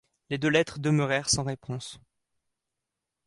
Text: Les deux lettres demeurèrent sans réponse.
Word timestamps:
Les 0.31 0.39
deux 0.39 0.47
lettres 0.49 0.79
demeurèrent 0.79 1.29
sans 1.29 1.43
réponse. 1.43 1.99